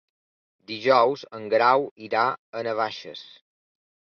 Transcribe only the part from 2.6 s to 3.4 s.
a Navaixes.